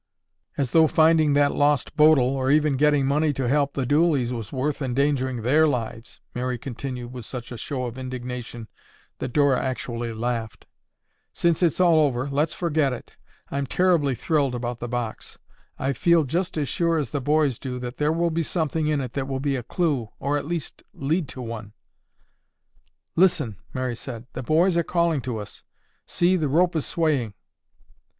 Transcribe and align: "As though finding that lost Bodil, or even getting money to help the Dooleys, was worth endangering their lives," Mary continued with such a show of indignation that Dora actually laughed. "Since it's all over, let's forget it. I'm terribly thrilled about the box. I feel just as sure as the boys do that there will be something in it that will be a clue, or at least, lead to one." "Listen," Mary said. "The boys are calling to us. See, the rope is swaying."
"As 0.57 0.71
though 0.71 0.87
finding 0.87 1.35
that 1.35 1.53
lost 1.53 1.95
Bodil, 1.95 2.27
or 2.35 2.49
even 2.49 2.75
getting 2.75 3.05
money 3.05 3.31
to 3.33 3.47
help 3.47 3.73
the 3.75 3.85
Dooleys, 3.85 4.33
was 4.33 4.51
worth 4.51 4.81
endangering 4.81 5.43
their 5.43 5.67
lives," 5.67 6.19
Mary 6.33 6.57
continued 6.57 7.13
with 7.13 7.23
such 7.23 7.51
a 7.51 7.57
show 7.59 7.83
of 7.83 7.99
indignation 7.99 8.67
that 9.19 9.31
Dora 9.31 9.61
actually 9.63 10.11
laughed. 10.11 10.65
"Since 11.33 11.61
it's 11.61 11.79
all 11.79 11.99
over, 11.99 12.25
let's 12.27 12.55
forget 12.55 12.91
it. 12.93 13.15
I'm 13.51 13.67
terribly 13.67 14.15
thrilled 14.15 14.55
about 14.55 14.79
the 14.79 14.87
box. 14.87 15.37
I 15.77 15.93
feel 15.93 16.23
just 16.23 16.57
as 16.57 16.67
sure 16.67 16.97
as 16.97 17.11
the 17.11 17.21
boys 17.21 17.59
do 17.59 17.77
that 17.77 17.97
there 17.97 18.11
will 18.11 18.31
be 18.31 18.41
something 18.41 18.87
in 18.87 19.01
it 19.01 19.13
that 19.13 19.27
will 19.27 19.39
be 19.39 19.55
a 19.55 19.61
clue, 19.61 20.09
or 20.17 20.35
at 20.35 20.47
least, 20.47 20.81
lead 20.95 21.27
to 21.27 21.43
one." 21.43 21.73
"Listen," 23.15 23.55
Mary 23.71 23.95
said. 23.95 24.25
"The 24.33 24.41
boys 24.41 24.75
are 24.77 24.83
calling 24.83 25.21
to 25.21 25.37
us. 25.37 25.61
See, 26.07 26.37
the 26.37 26.49
rope 26.49 26.75
is 26.75 26.87
swaying." 26.87 27.35